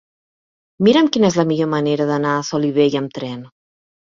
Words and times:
Mira'm 0.87 1.09
quina 1.17 1.29
és 1.33 1.37
la 1.41 1.45
millor 1.51 1.69
manera 1.75 2.07
d'anar 2.13 2.33
a 2.39 2.43
Solivella 2.51 3.03
amb 3.05 3.17
tren. 3.21 3.49